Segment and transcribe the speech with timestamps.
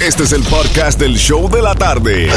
[0.00, 2.30] Este es el podcast del show de la tarde.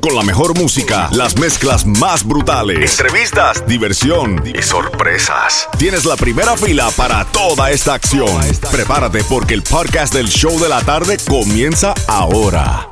[0.00, 5.68] Con la mejor música, las mezclas más brutales, entrevistas, diversión y sorpresas.
[5.78, 8.40] Tienes la primera fila para toda esta acción.
[8.70, 12.88] Prepárate porque el podcast del show de la tarde comienza ahora.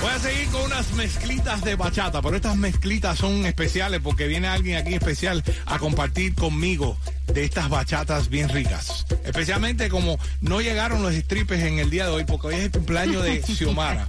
[0.00, 4.46] Voy a seguir con unas mezclitas de bachata, pero estas mezclitas son especiales porque viene
[4.46, 6.96] alguien aquí especial a compartir conmigo
[7.26, 9.04] de estas bachatas bien ricas.
[9.24, 12.70] Especialmente como no llegaron los stripes en el día de hoy, porque hoy es el
[12.70, 14.06] cumpleaños de Xiomara.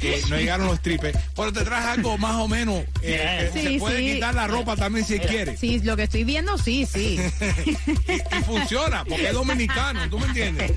[0.00, 2.84] Eh, no llegaron los stripes, pero te traes algo más o menos.
[3.02, 4.12] eh, Sí, se puede sí.
[4.14, 5.56] quitar la ropa también si quiere.
[5.56, 7.18] Sí, lo que estoy viendo, sí, sí.
[7.66, 10.70] y, y funciona, porque es dominicano, ¿tú me entiendes?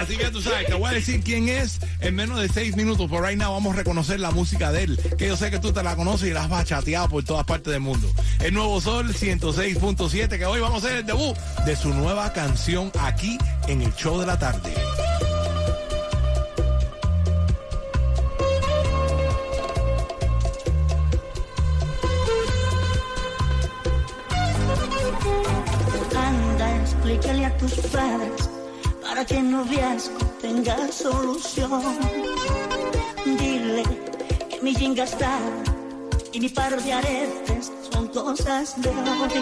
[0.00, 3.08] Así que tú sabes, te voy a decir quién es en menos de seis minutos.
[3.08, 5.72] Por ahí now vamos a reconocer la música de él, que yo sé que tú
[5.72, 8.10] te la conoces y la has bachateado por todas partes del mundo.
[8.40, 9.14] El Nuevo Sol
[10.10, 13.38] 106.7, que hoy vamos a hacer el debut de su nueva canción aquí
[13.68, 14.74] en el show de la tarde.
[26.16, 28.50] Anda, explícale a tus padres
[29.02, 31.82] para que el noviazgo tenga solución.
[33.24, 33.84] Dile
[34.48, 35.38] que mi jinga está
[36.32, 37.72] y mi par de aretes
[38.12, 39.32] cosas de hoy.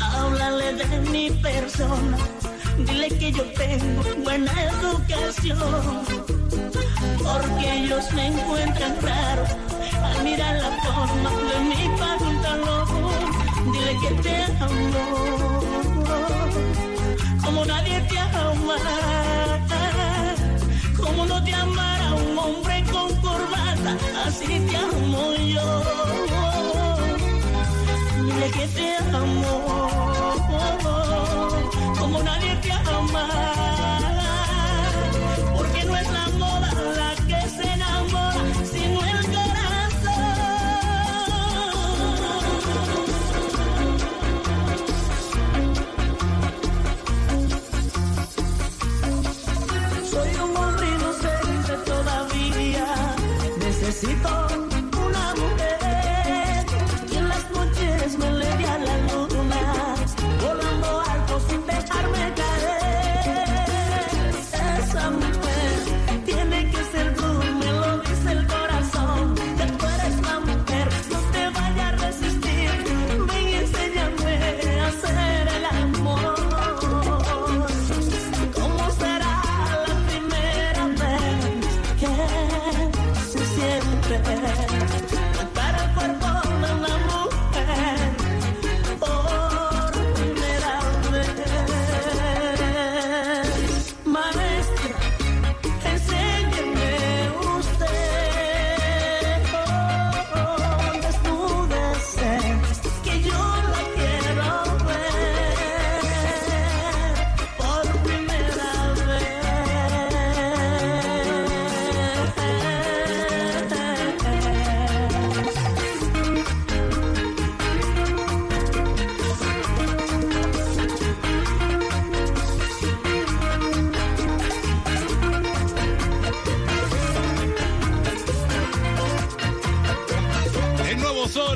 [0.00, 2.16] Háblale de mi persona,
[2.78, 5.58] dile que yo tengo buena educación.
[7.18, 9.44] Porque ellos me encuentran raro
[10.02, 12.86] al mirar la forma de mi pantalón.
[13.72, 15.26] Dile que te amo
[17.44, 18.76] como nadie te ama.
[20.96, 26.55] Como no te amara un hombre con corbata, así te amo yo.
[28.36, 29.88] Dile que te amo
[31.98, 33.95] como nadie te ama.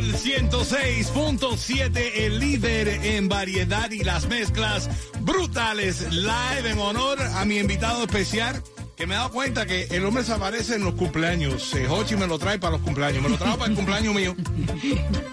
[0.00, 4.88] Sol 106.7, el líder en variedad y las mezclas
[5.21, 8.62] brutales live en honor a mi invitado especial.
[8.97, 11.75] Que me he dado cuenta que el hombre se aparece en los cumpleaños.
[11.75, 13.22] Eh, Hochi me lo trae para los cumpleaños.
[13.22, 14.34] Me lo trajo para el cumpleaños mío.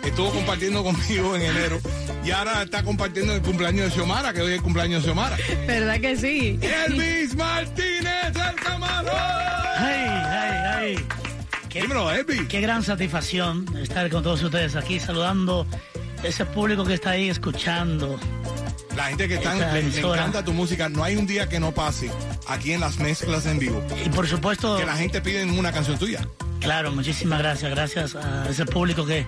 [0.04, 1.80] Estuvo compartiendo conmigo en enero.
[2.26, 5.38] Y ahora está compartiendo el cumpleaños de Xiomara, que hoy es el cumpleaños de Xiomara.
[5.66, 6.60] ¿Verdad que sí?
[6.62, 9.14] Elvis Martínez, el camarón.
[9.78, 11.08] ¡Ay, ay, ay!
[11.78, 12.42] Qué, Dímelo, Elvis.
[12.48, 15.66] qué gran satisfacción estar con todos ustedes aquí saludando
[16.24, 18.20] ese público que está ahí escuchando.
[18.96, 20.90] La gente que está, Esta le, le encanta tu música.
[20.90, 22.10] No hay un día que no pase
[22.48, 23.84] aquí en las mezclas en vivo.
[24.04, 26.28] Y por supuesto, Que la gente pide una canción tuya.
[26.60, 27.70] claro, muchísimas gracias.
[27.70, 29.28] Gracias a ese público que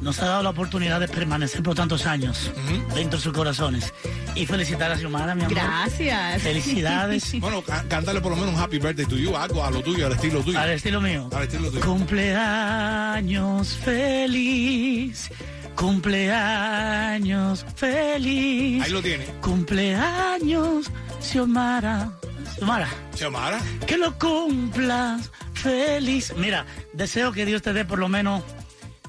[0.00, 2.50] nos ha dado la oportunidad de permanecer por tantos años
[2.94, 3.92] dentro de sus corazones.
[4.38, 5.54] Y felicitar a Xiomara, mi amor.
[5.54, 6.42] Gracias.
[6.42, 7.32] Felicidades.
[7.40, 10.06] Bueno, cá- cántale por lo menos un happy birthday to you, algo a lo tuyo,
[10.06, 10.58] al estilo tuyo.
[10.58, 11.28] Al estilo mío.
[11.34, 11.84] Al estilo tuyo.
[11.84, 15.30] Cumpleaños feliz.
[15.74, 18.82] Cumpleaños feliz.
[18.84, 19.24] Ahí lo tiene.
[19.40, 22.10] Cumpleaños, Xiomara.
[22.56, 23.58] Xiomara, Xiomara.
[23.86, 26.32] que lo cumplas feliz.
[26.36, 28.42] Mira, deseo que Dios te dé por lo menos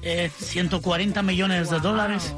[0.02, 2.34] eh, 140 millones de dólares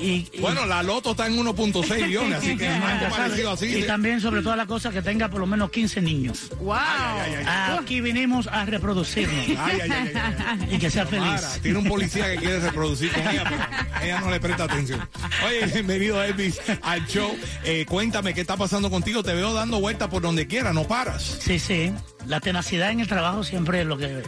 [0.00, 3.50] Y, y- Bueno, la loto está en 1.6 millones, así que es algo sabes, parecido
[3.52, 3.66] así.
[3.78, 6.50] y también sobre todas las cosas que tenga por lo menos 15 niños.
[6.60, 6.76] ¡Wow!
[6.78, 7.78] ay, ay, ay.
[7.82, 10.34] Aquí vinimos a reproducirnos Ay, ay, ay, ay,
[10.70, 10.74] ay.
[10.74, 11.60] y que sea Mara, feliz.
[11.62, 15.00] tiene un policía que quiere reproducir con ella, pero ella no le presta atención.
[15.46, 17.36] Oye, bienvenido Elvis al show.
[17.64, 19.22] Eh, cuéntame qué está pasando contigo.
[19.22, 21.38] Te veo dando vueltas por donde quiera, no paras.
[21.40, 21.92] Sí, sí.
[22.26, 24.22] La tenacidad en el trabajo siempre es lo que,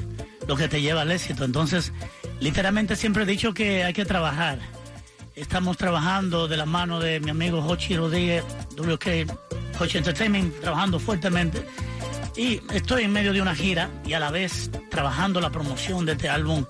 [0.46, 1.44] lo que te lleva al éxito.
[1.44, 1.92] Entonces,
[2.40, 4.58] literalmente siempre he dicho que hay que trabajar.
[5.34, 8.44] Estamos trabajando de la mano de mi amigo Hochi Rodríguez,
[8.76, 9.32] WK
[9.80, 11.66] Hochi Entertainment, trabajando fuertemente.
[12.36, 16.12] Y estoy en medio de una gira y a la vez trabajando la promoción de
[16.12, 16.64] este álbum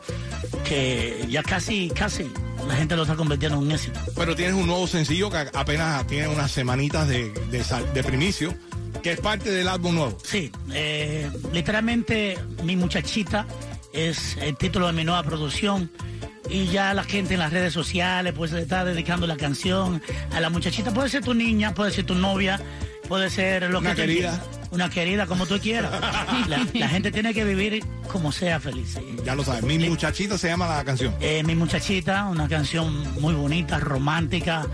[0.65, 2.31] que ya casi, casi
[2.67, 3.99] la gente lo está convirtiendo en un éxito.
[4.17, 8.55] Pero tienes un nuevo sencillo que apenas tiene unas semanitas de, de, primicio,
[9.03, 10.19] que es parte del álbum nuevo.
[10.23, 13.47] Sí, eh, literalmente mi muchachita
[13.93, 15.91] es el título de mi nueva producción
[16.53, 20.03] y ya la gente en las redes sociales pues le está dedicando la canción
[20.35, 20.93] a la muchachita.
[20.93, 22.61] Puede ser tu niña, puede ser tu novia,
[23.09, 24.31] puede ser lo Una que tú querida.
[24.41, 24.59] quieras.
[24.71, 25.91] Una querida, como tú quieras.
[26.49, 28.99] La, la gente tiene que vivir como sea feliz.
[29.25, 29.63] Ya lo sabes.
[29.63, 31.15] Mi muchachita se llama la canción.
[31.21, 34.67] Eh, mi muchachita, una canción muy bonita, romántica,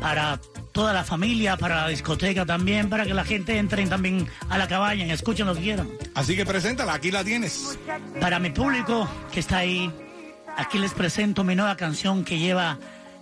[0.00, 0.40] para
[0.72, 4.66] toda la familia, para la discoteca también, para que la gente entre también a la
[4.68, 5.88] cabaña y escuchen lo que quieran.
[6.14, 7.78] Así que preséntala, aquí la tienes.
[8.20, 9.90] Para mi público que está ahí,
[10.56, 12.78] aquí les presento mi nueva canción que lleva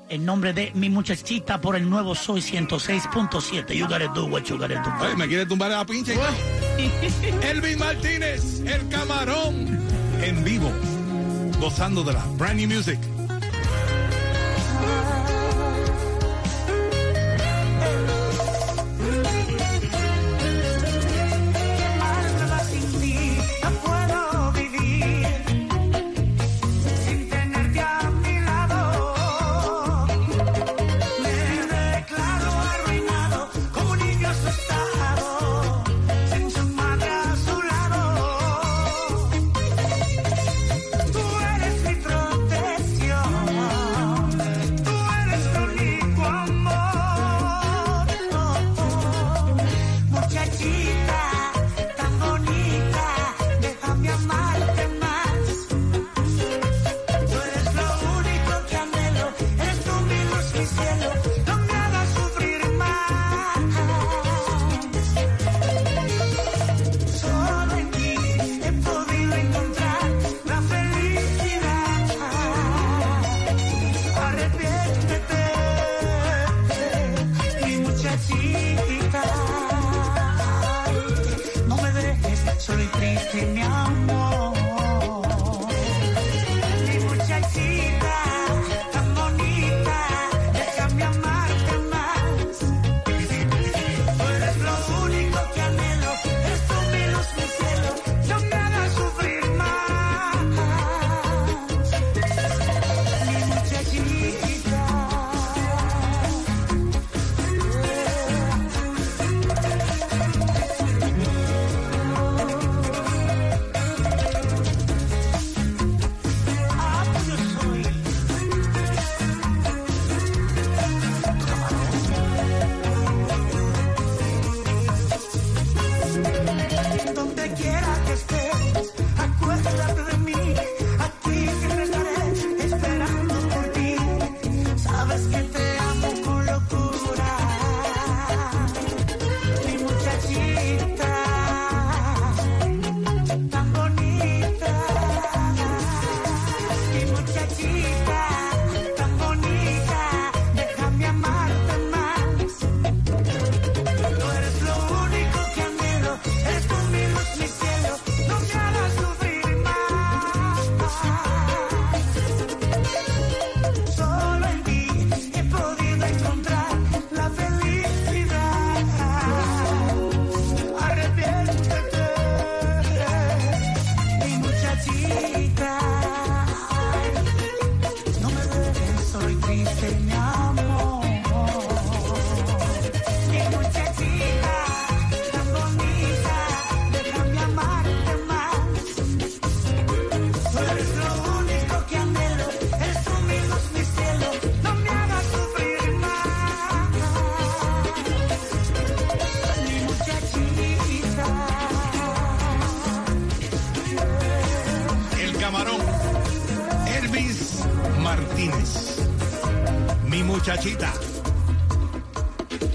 [0.08, 3.75] el nombre de Mi Muchachita por el nuevo Soy 106.7.
[3.75, 5.04] You gotta do what you gotta do.
[5.04, 6.14] Oye, me quiere tumbar la pinche.
[7.42, 9.78] Elvis Martínez, el camarón,
[10.22, 10.72] en vivo,
[11.60, 12.98] gozando de la brand new music.
[82.69, 83.57] 23 10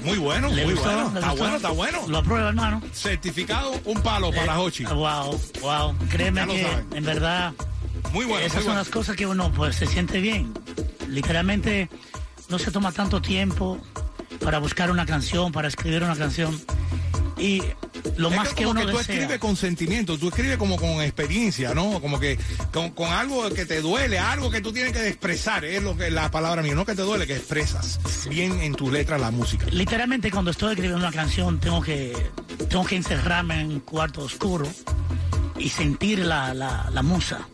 [0.04, 0.90] Muy bueno, ¿Le muy gustó?
[0.92, 1.10] bueno.
[1.14, 1.44] ¿Le Está gustó?
[1.44, 2.00] bueno, está bueno.
[2.08, 2.82] Lo aprueba, hermano.
[2.94, 4.84] Certificado, un palo para Eh, Hochi.
[4.86, 5.96] Wow, wow.
[6.10, 6.88] Créeme que, saben.
[6.94, 7.54] en verdad,
[8.12, 8.80] Muy bueno, esas muy son bueno.
[8.82, 10.54] las cosas que uno pues se siente bien.
[11.08, 11.90] Literalmente
[12.50, 13.80] no se toma tanto tiempo
[14.44, 16.60] para buscar una canción, para escribir una canción.
[17.38, 17.62] Y
[18.18, 19.16] lo Es más que, como uno que tú desea.
[19.16, 22.02] escribes con sentimiento, tú escribes como con experiencia, ¿no?
[22.02, 22.38] Como que
[22.72, 26.12] con, con algo que te duele, algo que tú tienes que expresar, es lo que
[26.12, 29.66] la palabra mía, no que te duele, que expresas bien en tus letras la música.
[29.72, 32.14] Literalmente cuando estoy escribiendo una canción tengo que
[32.70, 34.68] tengo que encerrarme en un cuarto oscuro
[35.58, 37.48] y sentir la, la, la musa.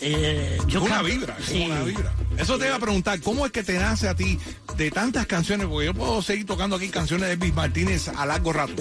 [0.00, 1.64] Eh, yo una canto- vibra, sí.
[1.66, 2.12] una vibra.
[2.38, 4.38] Eso te iba a preguntar, ¿cómo es que te nace a ti
[4.76, 5.66] de tantas canciones?
[5.66, 8.74] Porque yo puedo seguir tocando aquí canciones de Elvis Martínez a largo rato,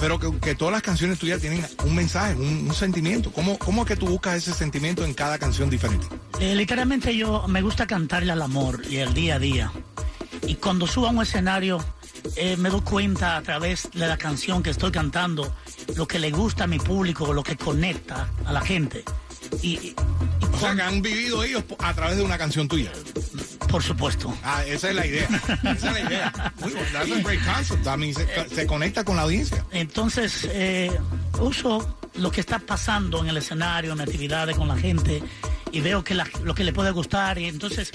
[0.00, 3.32] pero que, que todas las canciones tuyas tienen un mensaje, un, un sentimiento.
[3.32, 6.06] ¿Cómo, ¿Cómo es que tú buscas ese sentimiento en cada canción diferente?
[6.40, 9.72] Eh, literalmente yo me gusta cantarle al amor y al día a día.
[10.46, 11.84] Y cuando subo a un escenario
[12.36, 15.54] eh, me doy cuenta a través de la canción que estoy cantando
[15.96, 19.04] lo que le gusta a mi público, lo que conecta a la gente.
[19.62, 19.94] Y, y- y
[20.54, 22.92] O sea, que han vivido ellos a través de una canción tuya.
[23.70, 24.34] Por supuesto.
[24.42, 25.28] Ah, esa es la idea.
[25.62, 26.52] Esa es la idea.
[26.60, 26.86] Muy bueno.
[26.92, 27.86] That's a great concept.
[27.86, 29.64] I mean, se, se conecta con la audiencia.
[29.70, 30.90] Entonces, eh,
[31.40, 35.22] uso lo que está pasando en el escenario, en actividades con la gente,
[35.72, 37.92] y veo que la- lo que le puede gustar, y entonces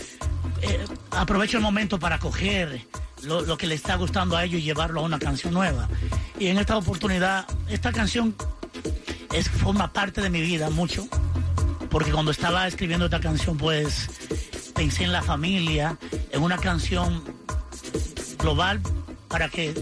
[0.62, 2.86] eh, aprovecho el momento para coger
[3.24, 5.90] lo, lo que le está gustando a ellos y llevarlo a una canción nueva.
[6.40, 8.34] Y en esta oportunidad, esta canción
[9.34, 11.08] es, forma parte de mi vida mucho,
[11.90, 14.10] porque cuando estaba escribiendo esta canción, pues
[14.76, 15.98] pensé en la familia,
[16.32, 17.24] en una canción
[18.38, 18.82] global
[19.30, 19.74] para que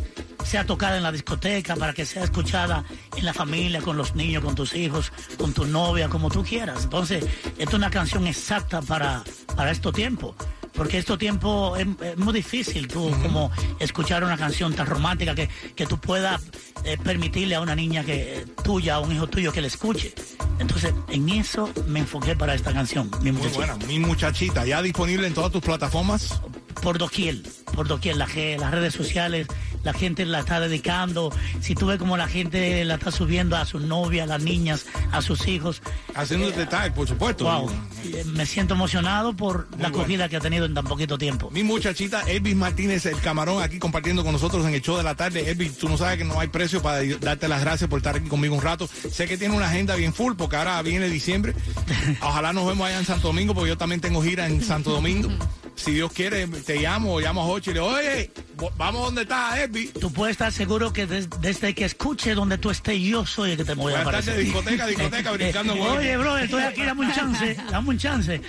[0.46, 2.84] sea tocada en la discoteca, para que sea escuchada
[3.16, 6.84] en la familia, con los niños, con tus hijos, con tu novia, como tú quieras.
[6.84, 7.26] Entonces,
[7.58, 9.24] esta es una canción exacta para,
[9.56, 10.36] para estos tiempos.
[10.74, 15.48] Porque estos tiempos es, es muy difícil tú como escuchar una canción tan romántica que,
[15.76, 16.42] que tú puedas
[16.84, 20.14] eh, permitirle a una niña que tuya, a un hijo tuyo que la escuche.
[20.60, 23.58] Entonces, en eso me enfoqué para esta canción, mi Muy muchachita.
[23.76, 23.86] buena.
[23.86, 26.40] Mi muchachita, ya disponible en todas tus plataformas.
[26.82, 27.38] por doquier,
[27.76, 29.48] por doquier, la, ge- las redes sociales,
[29.84, 33.66] la gente la está dedicando, si tú ves como la gente la está subiendo a
[33.66, 35.82] sus novias, a las niñas, a sus hijos,
[36.16, 37.46] Haciendo el detalle, por supuesto.
[37.46, 37.70] wow,
[38.06, 39.98] eh, me siento emocionado por la bueno.
[40.00, 41.50] acogida que ha tenido en tan poquito tiempo.
[41.52, 45.16] Mi muchachita Elvis Martínez, el camarón, aquí compartiendo con nosotros en el show de la
[45.16, 45.50] tarde.
[45.50, 48.28] Elvis, tú no sabes que no hay precio para darte las gracias por estar aquí
[48.28, 48.88] conmigo un rato.
[48.88, 51.54] Sé que tiene una agenda bien full porque ahora viene diciembre.
[52.22, 55.30] Ojalá nos vemos allá en Santo Domingo porque yo también tengo gira en Santo Domingo.
[55.76, 58.32] Si Dios quiere, te llamo llamo a Jochi y le digo, oye,
[58.78, 59.92] vamos donde está Elvis.
[59.94, 63.58] Tú puedes estar seguro que des- desde que escuche donde tú estés, yo soy el
[63.58, 64.36] que te voy Voy a a aparecer.
[64.36, 65.76] de discoteca a discoteca brincando.
[65.78, 66.20] con Oye, Elvis.
[66.20, 68.42] bro, estoy aquí, dame un chance, dame un chance.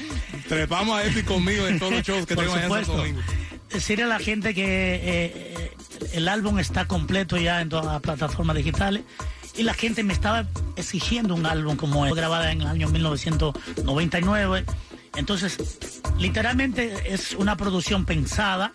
[0.49, 3.03] Trepamos a Elvis conmigo en todos los shows que Por tengo allá en Santo supuesto.
[3.03, 3.23] Domingo.
[3.73, 4.63] Decirle a la gente que
[4.95, 5.01] eh,
[5.35, 5.71] eh,
[6.13, 9.03] el álbum está completo ya en todas las plataformas digitales
[9.57, 14.65] y la gente me estaba exigiendo un álbum como es grabada en el año 1999.
[15.17, 15.79] Entonces,
[16.19, 18.73] literalmente es una producción pensada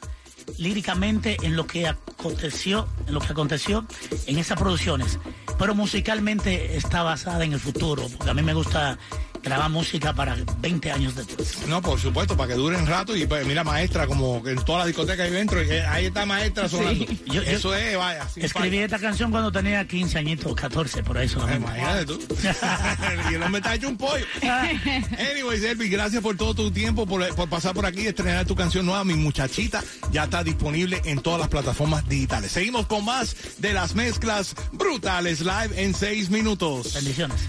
[0.57, 3.85] líricamente en lo que aconteció, en lo que aconteció
[4.25, 5.19] en esas producciones,
[5.57, 8.97] pero musicalmente está basada en el futuro, porque a mí me gusta
[9.43, 11.67] grabar música para 20 años después.
[11.67, 13.15] No, por supuesto, para que duren rato.
[13.15, 16.67] Y pues, mira, maestra, como en toda la discoteca ahí dentro, eh, ahí está maestra
[16.69, 17.05] sonando.
[17.25, 18.23] Yo- Eso es, vaya.
[18.35, 18.95] Escribí falta.
[18.95, 21.65] esta canción cuando tenía 15 añitos, 14, por ahí solamente.
[21.67, 22.19] Imagínate tú.
[23.31, 24.25] y el hombre está hecho un pollo.
[25.31, 28.55] Anyways, Elvis, gracias por todo tu tiempo, por, por pasar por aquí y estrenar tu
[28.55, 29.83] canción nueva, Mi Muchachita.
[30.11, 32.51] Ya está disponible en todas las plataformas digitales.
[32.51, 36.93] Seguimos con más de las mezclas brutales live en seis minutos.
[36.93, 37.39] Bendiciones.